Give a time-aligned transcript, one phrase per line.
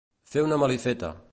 [0.31, 1.15] Fer una malifeta.